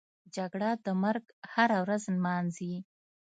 جګړه 0.35 0.69
د 0.85 0.87
مرګ 1.03 1.23
هره 1.53 1.77
ورځ 1.85 2.03
نمانځي 2.15 2.73